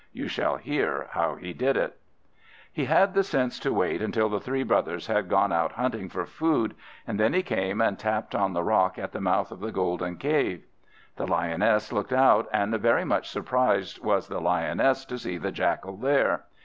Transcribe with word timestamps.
You 0.11 0.27
shall 0.27 0.57
hear 0.57 1.09
how 1.11 1.35
he 1.35 1.53
did 1.53 1.77
it. 1.77 1.95
He 2.73 2.85
had 2.85 3.13
the 3.13 3.21
sense 3.23 3.59
to 3.59 3.71
wait 3.71 4.01
until 4.01 4.29
the 4.29 4.39
three 4.39 4.63
brothers 4.63 5.05
had 5.05 5.29
gone 5.29 5.51
out 5.53 5.73
hunting 5.73 6.09
for 6.09 6.25
food; 6.25 6.73
and 7.05 7.19
then 7.19 7.33
he 7.33 7.43
came 7.43 7.79
and 7.81 7.99
tapped 7.99 8.33
on 8.33 8.53
the 8.53 8.63
rock 8.63 8.97
at 8.97 9.11
the 9.11 9.21
mouth 9.21 9.51
of 9.51 9.59
the 9.59 9.71
Golden 9.71 10.17
Cave. 10.17 10.63
The 11.17 11.27
Lioness 11.27 11.93
looked 11.93 12.13
out, 12.13 12.49
and 12.51 12.73
very 12.79 13.05
much 13.05 13.29
surprised 13.29 14.03
was 14.03 14.27
the 14.27 14.41
Lioness 14.41 15.05
to 15.05 15.19
see 15.19 15.37
the 15.37 15.51
Jackal 15.51 15.97
there. 15.97 16.45